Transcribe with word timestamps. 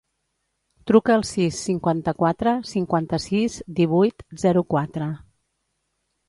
Truca 0.91 1.11
al 1.15 1.25
sis, 1.31 1.59
cinquanta-quatre, 1.69 2.53
cinquanta-sis, 2.71 3.59
divuit, 3.81 4.27
zero, 4.45 4.65
quatre. 4.77 5.13